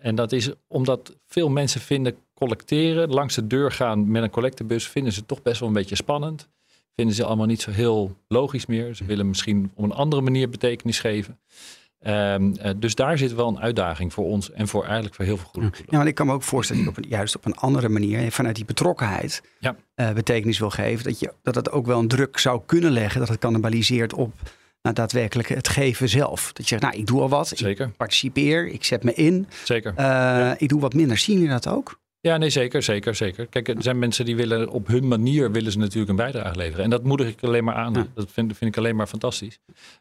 [0.00, 4.88] En dat is omdat veel mensen vinden collecteren, langs de deur gaan met een collectebus,
[4.88, 6.48] vinden ze toch best wel een beetje spannend.
[6.94, 8.94] Vinden ze allemaal niet zo heel logisch meer.
[8.94, 11.38] Ze willen misschien op een andere manier betekenis geven.
[12.06, 15.36] Ehm, eh, dus daar zit wel een uitdaging voor ons en voor eigenlijk voor heel
[15.36, 15.72] veel doelen.
[15.76, 17.88] Ja, want ik kan me ook voorstellen dat je op een, juist op een andere
[17.88, 19.76] manier, vanuit die betrokkenheid, Ja.
[19.94, 21.04] eh, betekenis wil geven.
[21.04, 24.32] Dat, je, dat het ook wel een druk zou kunnen leggen, dat het cannibaliseert op
[24.82, 26.46] nou, daadwerkelijk het geven zelf.
[26.52, 27.50] Dat je zegt, nou, ik doe al wat,
[27.88, 29.92] ik participeer, ik zet me in, zeker.
[29.96, 31.18] eh, ik doe wat minder.
[31.18, 31.98] Zien jullie dat ook?
[32.26, 33.46] Ja, nee, zeker, zeker, zeker.
[33.46, 36.84] Kijk, er zijn mensen die willen op hun manier willen ze natuurlijk een bijdrage leveren.
[36.84, 37.92] En dat moedig ik alleen maar aan.
[37.92, 38.06] Ja.
[38.14, 39.58] Dat vind, vind ik alleen maar fantastisch.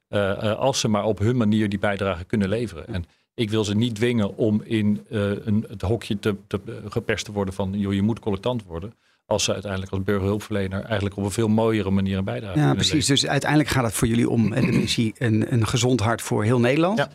[0.07, 2.88] Eh, eh, als ze maar op hun manier die bijdrage kunnen leveren.
[2.88, 6.59] En ik wil ze niet dwingen om in eh, een, het hokje te, te,
[6.89, 8.93] geperst te worden van, joh, je moet collectant worden.
[9.25, 13.05] Als ze uiteindelijk als burgerhulpverlener eigenlijk op een veel mooiere manier een bijdrage Ja, precies.
[13.05, 16.59] Dus uiteindelijk gaat het voor jullie om de missie een, een gezond hart voor heel
[16.59, 16.97] Nederland.
[16.97, 17.09] Ja.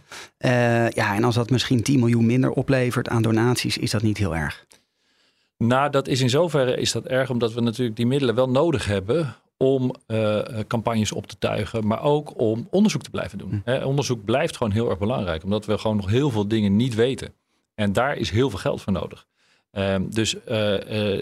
[0.95, 4.37] Ja, en als dat misschien 10 miljoen minder oplevert aan donaties, is dat niet heel
[4.37, 4.67] erg.
[5.67, 8.87] Nou, dat is in zoverre is dat erg, omdat we natuurlijk die middelen wel nodig
[8.87, 13.63] hebben om eh, eh, campagnes op te tuigen, maar ook om onderzoek te blijven doen.
[13.65, 16.95] Hè, onderzoek blijft gewoon heel erg belangrijk, omdat we gewoon nog heel veel dingen niet
[16.95, 17.33] weten.
[17.75, 19.27] En daar is heel veel geld voor nodig.
[19.71, 20.57] Ehm, dus eh,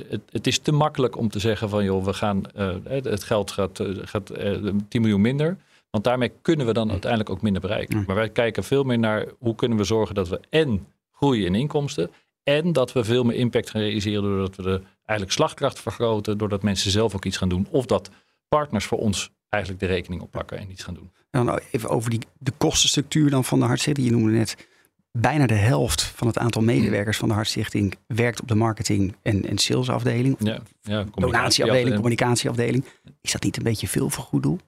[0.08, 2.42] het, het is te makkelijk om te zeggen van joh, we gaan,
[2.84, 4.54] het geld gaat, gaat eh,
[4.88, 5.56] 10 miljoen minder.
[5.90, 8.04] Want daarmee kunnen we dan uiteindelijk ook minder bereiken.
[8.06, 11.54] Maar wij kijken veel meer naar hoe kunnen we zorgen dat we en groeien in
[11.54, 12.10] inkomsten.
[12.48, 16.38] En dat we veel meer impact gaan realiseren doordat we de eigenlijk slagkracht vergroten.
[16.38, 17.66] Doordat mensen zelf ook iets gaan doen.
[17.70, 18.10] Of dat
[18.48, 21.10] partners voor ons eigenlijk de rekening oppakken en iets gaan doen.
[21.30, 24.06] En dan even over die, de kostenstructuur dan van de Hartstichting.
[24.06, 24.68] Je noemde net
[25.12, 29.48] bijna de helft van het aantal medewerkers van de Hartstichting werkt op de marketing- en,
[29.48, 30.36] en salesafdeling.
[30.38, 32.84] Ja, ja, Donatieafdeling, communicatieafdeling.
[33.20, 34.58] Is dat niet een beetje veel voor goed doel?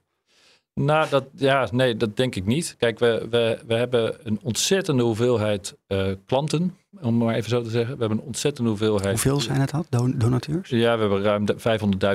[0.73, 2.75] Nou, dat, ja, nee, dat denk ik niet.
[2.77, 7.69] Kijk, we, we, we hebben een ontzettende hoeveelheid uh, klanten, om maar even zo te
[7.69, 7.93] zeggen.
[7.93, 9.09] We hebben een ontzettende hoeveelheid.
[9.09, 10.69] Hoeveel zijn het dat, Don donateurs?
[10.69, 11.45] Ja, we hebben ruim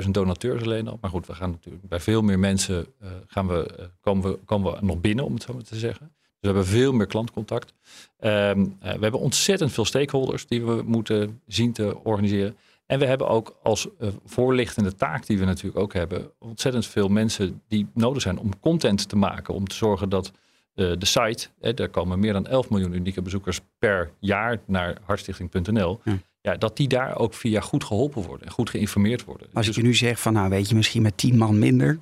[0.05, 0.99] 500.000 donateurs alleen al.
[1.01, 4.39] Maar goed, we gaan natuurlijk bij veel meer mensen uh, gaan we, uh, komen, we,
[4.45, 6.13] komen we nog binnen, om het zo maar te zeggen.
[6.17, 7.73] Dus we hebben veel meer klantcontact.
[8.21, 12.57] Um, we hebben ontzettend veel stakeholders die we moeten zien te organiseren.
[12.87, 17.09] En we hebben ook als uh, voorlichtende taak die we natuurlijk ook hebben, ontzettend veel
[17.09, 19.55] mensen die nodig zijn om content te maken.
[19.55, 20.33] Om te zorgen dat
[20.75, 24.97] uh, de site, hè, daar komen meer dan 11 miljoen unieke bezoekers per jaar naar
[25.05, 26.01] hartstichting.nl.
[26.05, 26.19] Ja.
[26.41, 26.57] ja.
[26.57, 29.49] dat die daar ook via goed geholpen worden en goed geïnformeerd worden.
[29.53, 31.99] Als dus, ik je nu zeg van nou weet je misschien met 10 man minder,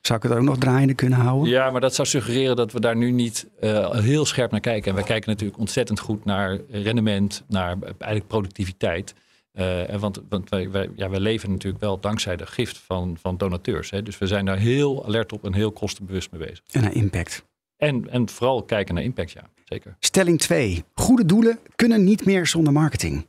[0.00, 1.48] zou ik het ook nog draaiende kunnen houden?
[1.48, 4.88] Ja, maar dat zou suggereren dat we daar nu niet uh, heel scherp naar kijken.
[4.88, 9.14] En wij kijken natuurlijk ontzettend goed naar rendement, naar eigenlijk productiviteit.
[9.60, 13.36] Uh, want want wij, wij, ja, wij leven natuurlijk wel dankzij de gift van, van
[13.36, 13.90] donateurs.
[13.90, 14.02] Hè?
[14.02, 16.62] Dus we zijn daar heel alert op en heel kostenbewust mee bezig.
[16.70, 17.44] En naar impact.
[17.76, 19.96] En, en vooral kijken naar impact, ja, zeker.
[19.98, 20.84] Stelling 2.
[20.94, 23.26] Goede doelen kunnen niet meer zonder marketing.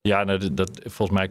[0.00, 1.30] Ja, nou, dat, volgens mij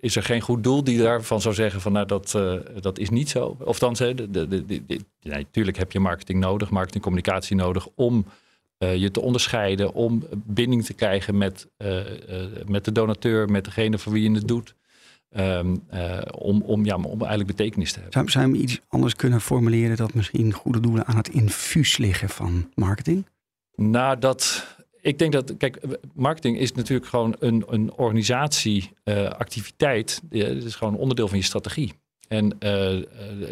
[0.00, 3.10] is er geen goed doel die daarvan zou zeggen van nou dat, uh, dat is
[3.10, 3.56] niet zo.
[3.60, 4.84] Of dan, de, de, de, de,
[5.22, 8.24] nee, natuurlijk heb je marketing nodig, marketingcommunicatie nodig om
[8.86, 12.04] je te onderscheiden, om binding te krijgen met, uh, uh,
[12.66, 14.74] met de donateur, met degene voor wie je het doet.
[15.36, 15.82] Um,
[16.38, 18.12] om, om, ja, om eigenlijk betekenis te hebben.
[18.12, 22.28] Zou, zou je iets anders kunnen formuleren dat misschien goede doelen aan het infuus liggen
[22.28, 23.26] van marketing?
[23.74, 24.66] Nou, dat,
[25.00, 25.78] ik denk dat, kijk,
[26.14, 30.22] marketing is natuurlijk gewoon een, een organisatieactiviteit.
[30.30, 31.92] Uh, het is gewoon een onderdeel van je strategie.
[32.28, 32.50] En uh,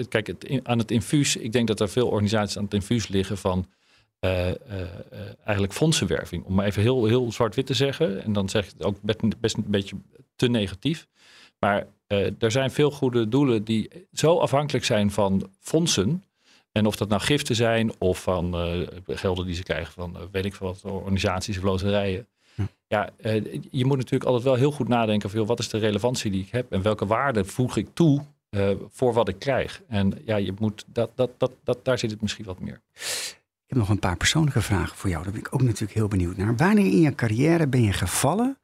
[0.09, 3.38] kijk, het, aan het infuus, ik denk dat er veel organisaties aan het infuus liggen
[3.38, 3.67] van
[4.20, 4.46] uh,
[5.44, 6.44] eigenlijk fondsenwerving.
[6.44, 8.24] Om maar even heel, heel zwart-wit te zeggen.
[8.24, 9.96] En dan zeg ik het ook best, best een beetje
[10.37, 11.07] te negatief.
[11.59, 11.87] Maar
[12.38, 16.24] er zijn veel goede doelen die zo afhankelijk zijn van fondsen.
[16.72, 18.54] En of dat nou giften zijn of van
[19.07, 22.26] gelden die ze krijgen van weet ik veel wat, organisaties of loterijen.
[22.88, 23.31] Ja, ja
[23.70, 26.50] je moet natuurlijk altijd wel heel goed nadenken van wat is de relevantie die ik
[26.50, 29.83] heb en welke waarde voeg ik toe uh, voor wat ik krijg.
[29.88, 32.81] En ja, je moet dat, dat, dat, dat, daar zit het misschien wat meer.
[33.68, 35.22] Ik heb nog een paar persoonlijke vragen voor jou.
[35.22, 36.57] Daar ben ik ook natuurlijk heel benieuwd naar.
[36.57, 38.59] Wanneer in je carrière ben je gevallen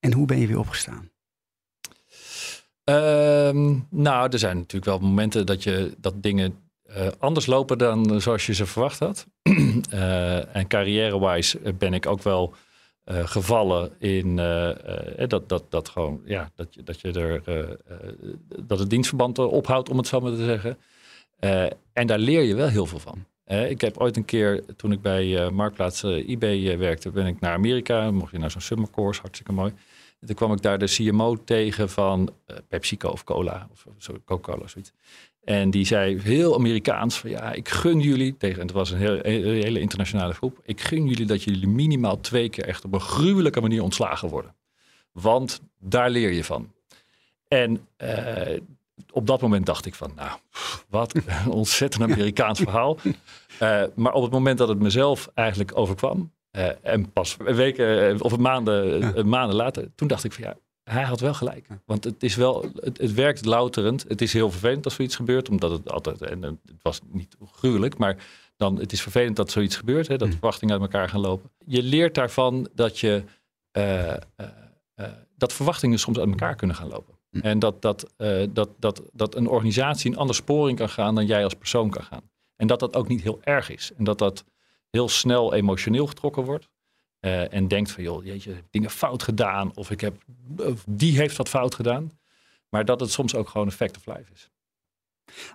[0.00, 1.10] en hoe ben je weer opgestaan?
[2.84, 8.20] Um, nou, er zijn natuurlijk wel momenten dat, je, dat dingen uh, anders lopen dan
[8.20, 9.26] zoals je ze verwacht had.
[9.42, 12.54] uh, en carrière-wise ben ik ook wel
[13.04, 14.36] gevallen in
[15.28, 17.42] dat, dat, dat gewoon, ja, dat, je, dat je er,
[18.64, 20.78] dat het dienstverband ophoudt, om het zo maar te zeggen.
[21.92, 23.30] en daar leer je wel heel veel van.
[23.46, 27.40] Ik heb ooit een keer, toen ik bij uh, Marktplaats uh, eBay werkte, ben ik
[27.40, 28.10] naar Amerika.
[28.10, 29.72] Mocht je naar zo'n summer course, hartstikke mooi.
[30.20, 32.34] En toen kwam ik daar de CMO tegen van
[32.68, 33.86] PepsiCo of Cola, of
[34.24, 34.92] Coca-Cola, zoiets.
[35.44, 39.28] En die zei heel Amerikaans van ja, ik gun jullie, tegen, en het was een,
[39.28, 43.00] een hele internationale groep, ik gun jullie dat jullie minimaal twee keer echt op een
[43.00, 44.54] gruwelijke manier ontslagen worden.
[45.12, 46.72] Want daar leer je van.
[47.48, 47.86] En
[49.10, 50.38] op dat moment dacht ik van, nou,
[50.88, 52.98] wat een ontzettend Amerikaans verhaal.
[53.62, 58.20] Uh, maar op het moment dat het mezelf eigenlijk overkwam, uh, en pas weken uh,
[58.20, 59.22] of maanden, ja.
[59.22, 61.66] maanden later, toen dacht ik van ja, hij had wel gelijk.
[61.86, 64.04] Want het is wel, het, het, werkt louterend.
[64.08, 67.98] Het is heel vervelend als zoiets gebeurt, omdat het altijd, en het was niet gruwelijk,
[67.98, 68.16] maar
[68.56, 70.32] dan, het is vervelend dat zoiets gebeurt, hè, dat mm.
[70.34, 71.50] verwachtingen uit elkaar gaan lopen.
[71.66, 73.24] Je leert daarvan dat je,
[75.36, 77.14] dat verwachtingen soms uit elkaar kunnen gaan lopen.
[77.40, 81.26] En dat, dat, uh, dat, dat, dat een organisatie een andere sporing kan gaan dan
[81.26, 82.30] jij als persoon kan gaan.
[82.56, 83.90] En dat dat ook niet heel erg is.
[83.96, 84.44] En dat dat
[84.90, 86.68] heel snel emotioneel getrokken wordt.
[87.20, 89.70] Uh, en denkt van, joh, jeetje, ik heb dingen fout gedaan.
[89.74, 90.16] Of ik heb,
[90.56, 92.10] of die heeft wat fout gedaan.
[92.68, 94.50] Maar dat het soms ook gewoon een fact of life is.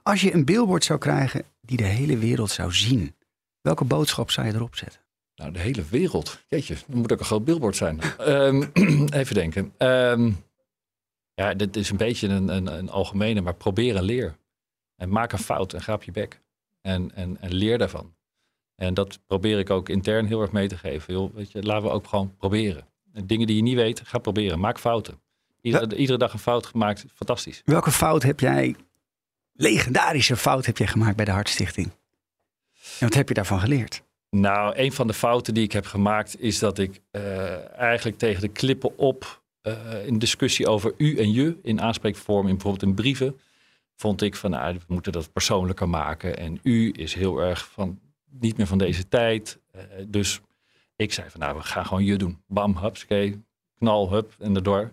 [0.04, 3.16] Als je een billboard zou krijgen die de hele wereld zou zien.
[3.62, 5.02] Welke boodschap zou je erop zetten?
[5.36, 6.44] Nou, de hele wereld.
[6.48, 8.02] Jeetje, dan moet ook een groot billboard zijn.
[8.20, 8.72] um,
[9.20, 9.74] even denken.
[9.78, 10.38] Um,
[11.42, 14.38] ja, dit is een beetje een, een, een algemene, maar probeer en leer.
[14.96, 16.42] En maak een fout en ga op je bek.
[16.82, 18.16] En, en, en leer daarvan.
[18.76, 21.14] En dat probeer ik ook intern heel erg mee te geven.
[21.14, 22.88] Joh, weet je, laten we ook gewoon proberen.
[23.14, 24.60] En dingen die je niet weet, ga proberen.
[24.60, 25.22] Maak fouten.
[25.62, 27.62] Iedere, iedere dag een fout gemaakt, fantastisch.
[27.66, 28.76] Welke fout heb jij
[29.54, 31.92] legendarische fout heb je gemaakt bij de Hartstichting?
[33.00, 34.04] En wat heb je daarvan geleerd?
[34.30, 38.42] Nou, een van de fouten die ik heb gemaakt is dat ik uh, eigenlijk tegen
[38.42, 42.94] de klippen op uh, in discussie over u en je in aanspreekvorm, in bijvoorbeeld in
[42.94, 43.40] brieven,
[43.96, 46.38] vond ik van nou, we moeten dat persoonlijker maken.
[46.38, 48.00] En u is heel erg van
[48.30, 49.60] niet meer van deze tijd.
[49.76, 50.40] Uh, dus
[50.96, 52.42] ik zei van nou, we gaan gewoon je doen.
[52.48, 53.44] Bam, hupskee,
[53.78, 54.92] knal, hup en erdoor.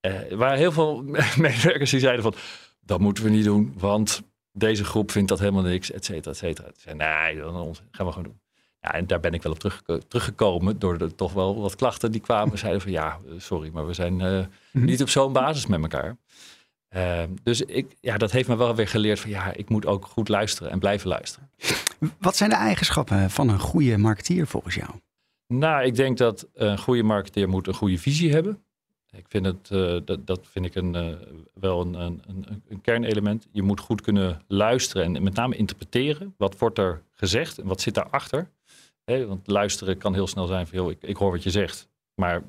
[0.00, 1.02] Uh, er waren heel veel
[1.46, 2.34] medewerkers die zeiden van
[2.80, 6.36] dat moeten we niet doen, want deze groep vindt dat helemaal niks, et cetera, et
[6.36, 6.68] cetera.
[6.68, 8.40] Ik zei nee, dan gaan we gewoon doen.
[8.88, 12.12] Ja, en daar ben ik wel op terug, teruggekomen door de, toch wel wat klachten
[12.12, 12.58] die kwamen.
[12.64, 16.16] Zeiden van ja, sorry, maar we zijn uh, niet op zo'n basis met elkaar.
[16.96, 20.06] Uh, dus ik, ja, dat heeft me wel weer geleerd van ja, ik moet ook
[20.06, 21.50] goed luisteren en blijven luisteren.
[22.18, 24.90] Wat zijn de eigenschappen van een goede marketeer volgens jou?
[25.46, 28.62] Nou, ik denk dat een goede marketeer moet een goede visie hebben.
[29.10, 31.16] Ik vind het, uh, dat, dat vind ik een, uh,
[31.54, 33.48] wel een, een, een, een, kernelement.
[33.52, 36.34] Je moet goed kunnen luisteren en met name interpreteren.
[36.36, 38.50] Wat wordt er gezegd en wat zit daarachter?
[39.08, 41.88] Hey, want luisteren kan heel snel zijn van, joh, ik, ik hoor wat je zegt.
[42.14, 42.42] Maar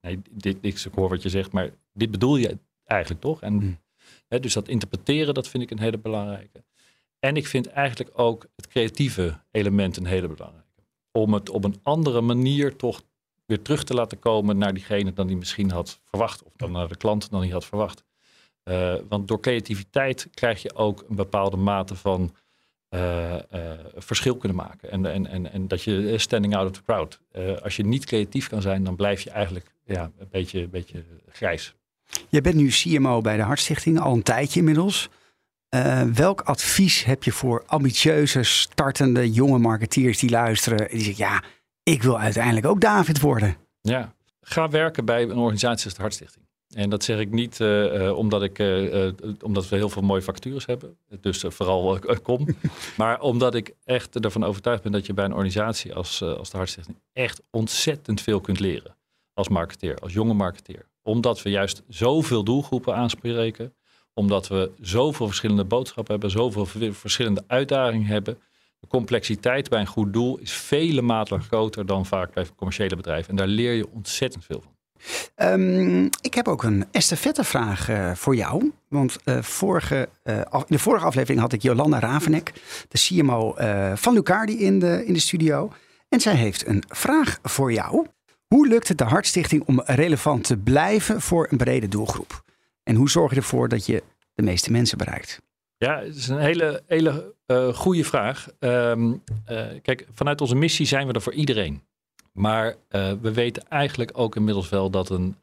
[0.00, 3.42] nee, dit, ik hoor wat je zegt, maar dit bedoel je eigenlijk toch?
[3.42, 3.80] En, hmm.
[4.28, 6.64] hè, dus dat interpreteren, dat vind ik een hele belangrijke.
[7.18, 10.82] En ik vind eigenlijk ook het creatieve element een hele belangrijke.
[11.12, 13.02] Om het op een andere manier toch
[13.46, 16.42] weer terug te laten komen naar diegene dan die misschien had verwacht.
[16.42, 18.04] Of dan naar de klant dan die had verwacht.
[18.64, 22.34] Uh, want door creativiteit krijg je ook een bepaalde mate van
[22.94, 23.34] uh,
[23.96, 24.90] verschil kunnen maken.
[24.90, 27.20] En, en, en, en dat je standing out of the crowd.
[27.62, 31.04] als je niet creatief kan zijn, dan blijf je eigenlijk ja, een, beetje, een beetje
[31.28, 31.74] grijs.
[32.28, 35.08] Je bent nu CMO bij de Hartstichting, al een tijdje inmiddels.
[36.14, 40.90] welk advies heb je voor ambitieuze, startende, jonge marketeers die luisteren?
[40.90, 41.42] En die zeggen, ja,
[41.82, 43.56] ik wil uiteindelijk ook David worden.
[43.80, 46.43] Ja, ga werken bij een organisatie als de Hartstichting.
[46.74, 49.08] En dat zeg ik niet uh, uh, omdat, ik, uh,
[49.40, 50.96] omdat we heel veel mooie vacatures hebben.
[51.20, 52.46] Dus vooral kom.
[52.96, 56.56] maar omdat ik echt ervan overtuigd ben dat je bij een organisatie als, als de
[56.56, 58.96] Hartstichting echt ontzettend veel kunt leren.
[59.32, 60.86] Als marketeer, als jonge marketeer.
[61.02, 63.74] Omdat we juist zoveel doelgroepen aanspreken.
[64.14, 66.30] Omdat we zoveel verschillende boodschappen hebben.
[66.30, 68.38] Zoveel verschillende uitdagingen hebben
[68.84, 73.30] de complexiteit bij een goed doel is vele maten groter dan vaak bij commerciële bedrijven.
[73.30, 74.73] En daar leer je ontzettend veel van.
[75.36, 78.72] Um, ik heb ook een estafettevraag uh, voor jou.
[78.88, 82.52] Want uh, vorige, in de vorige aflevering had ik Jolanda Ravenek,
[82.88, 83.54] de CMO
[83.96, 85.72] van Lucardi, in de, in de studio.
[86.08, 88.06] En zij heeft een vraag voor jou.
[88.46, 92.44] Hoe lukt het de Hartstichting om relevant te blijven voor een brede doelgroep?
[92.82, 94.02] En hoe zorg je ervoor dat je
[94.34, 95.40] de meeste mensen bereikt?
[95.76, 97.34] Ja, het is een hele, hele
[97.74, 98.48] goede vraag.
[98.60, 99.12] Uh,
[99.82, 101.82] kijk, vanuit onze missie zijn we er voor iedereen.
[102.34, 105.36] Maar uh, we weten eigenlijk ook inmiddels wel dat een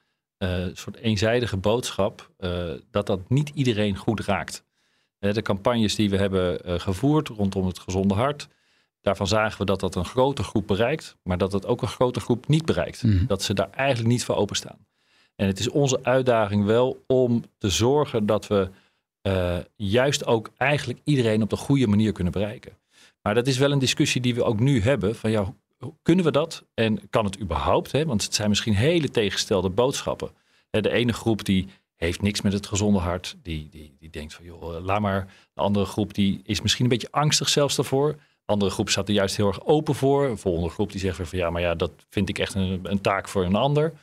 [0.73, 2.29] soort eenzijdige boodschap,
[2.91, 4.63] dat dat niet iedereen goed raakt.
[5.19, 8.47] de campagnes die we hebben gevoerd rondom het gezonde hart,
[9.01, 12.19] daarvan zagen we dat dat een grote groep bereikt, maar dat het ook een grote
[12.19, 13.03] groep niet bereikt.
[13.03, 13.27] Mm.
[13.27, 14.87] Dat ze daar eigenlijk niet voor openstaan.
[15.35, 18.69] En het is onze uitdaging wel om te zorgen dat we
[19.75, 22.77] juist ook eigenlijk iedereen op de goede manier kunnen bereiken.
[23.21, 25.15] Maar dat is wel een discussie die we ook nu hebben.
[25.15, 25.53] Van ja,
[26.01, 26.65] kunnen we dat?
[26.73, 27.91] En kan het überhaupt?
[27.91, 28.05] Hè?
[28.05, 30.29] Want het zijn misschien hele tegengestelde boodschappen.
[30.69, 33.37] De ene groep die heeft niks met het gezonde hart.
[33.43, 35.33] Die, die, die denkt van joh, laat maar.
[35.53, 38.11] De andere groep die is misschien een beetje angstig zelfs daarvoor.
[38.15, 40.25] De andere groep staat er juist heel erg open voor.
[40.25, 43.01] Een volgende groep die zegt van ja, maar ja, dat vind ik echt een, een
[43.01, 43.93] taak voor een ander.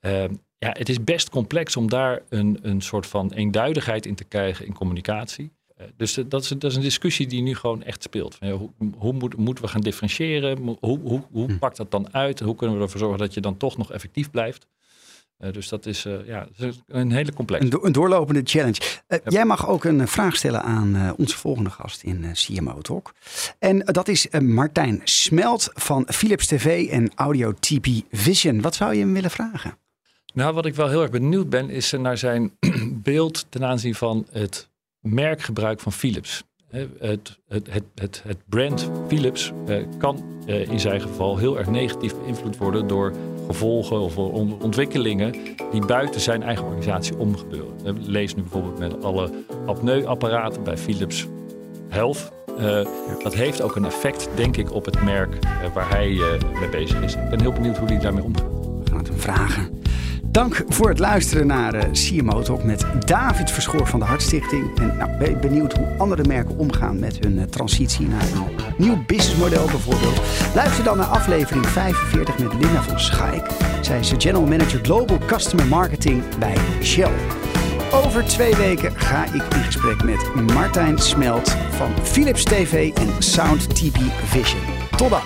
[0.00, 0.24] Uh,
[0.58, 4.66] ja, het is best complex om daar een, een soort van eenduidigheid in te krijgen
[4.66, 5.52] in communicatie.
[5.80, 8.38] Uh, dus dat is, dat is, een discussie die nu gewoon echt speelt.
[8.40, 10.58] Hoe, hoe moet, moeten we gaan differentiëren?
[10.58, 11.58] Hoe, hoe, hoe hm.
[11.58, 12.40] pakt dat dan uit?
[12.40, 14.66] Hoe kunnen we ervoor zorgen dat je dan toch nog effectief blijft?
[15.38, 16.46] Uh, dus dat is, uh, ja,
[16.86, 17.64] een hele complex.
[17.64, 18.80] Een, do een doorlopende challenge.
[18.80, 19.30] Uh, ja.
[19.30, 23.14] Jij mag ook een vraag stellen aan onze volgende gast in CMO Talk.
[23.58, 28.60] En dat is Martijn Smelt van Philips TV en Audio TP Vision.
[28.60, 29.78] Wat zou je hem willen vragen?
[30.34, 32.52] Nou, wat ik wel heel erg benieuwd ben, is naar zijn
[33.02, 34.68] beeld ten aanzien van het
[35.04, 36.44] merkgebruik van Philips.
[36.70, 42.14] Het, het, het, het, brand Philips eh, kan eh, in zijn geval heel erg negatief
[42.18, 43.12] beïnvloed worden door
[43.46, 45.32] gevolgen of ontwikkelingen
[45.70, 48.10] die buiten zijn eigen organisatie omgebeuren.
[48.10, 49.30] Lees nu bijvoorbeeld met alle
[49.66, 51.26] apneuapparaten bij Philips
[51.88, 52.32] Health.
[52.58, 52.86] Uh,
[53.22, 55.38] dat heeft ook een effect, denk ik, op het merk
[55.74, 56.08] waar hij
[56.60, 57.14] mee bezig is.
[57.14, 58.66] Ik ben heel benieuwd hoe hij daarmee omgaat.
[58.82, 59.82] We gaan het hem vragen.
[60.34, 64.78] Dank voor het luisteren naar eh, CMO Talk met David Verschoor van de Hartstichting.
[64.78, 68.46] En nou, ben benieuwd hoe andere merken omgaan met hun uh, transitie naar een
[68.78, 70.20] nieuw businessmodel bijvoorbeeld.
[70.54, 73.46] Luister dan naar aflevering 45 met Linda van Schaik.
[73.80, 77.12] Zij is de General Manager Global Customer Marketing bij Shell.
[77.92, 83.74] Over twee weken ga ik in gesprek met Martijn Smelt van Philips TV en Sound
[83.74, 84.60] TV Vision.
[84.96, 85.22] Tot dan.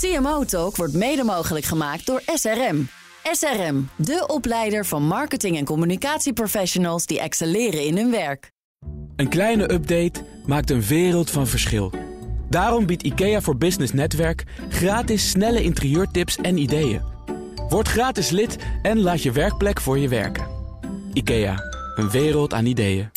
[0.00, 2.88] CMO Talk wordt mede mogelijk gemaakt door SRM.
[3.22, 8.50] SRM, de opleider van marketing- en communicatieprofessionals die excelleren in hun werk.
[9.16, 11.92] Een kleine update maakt een wereld van verschil.
[12.48, 17.02] Daarom biedt IKEA voor Business Netwerk gratis snelle interieurtips en ideeën.
[17.68, 20.46] Word gratis lid en laat je werkplek voor je werken.
[21.12, 21.56] IKEA,
[21.94, 23.10] een wereld aan ideeën.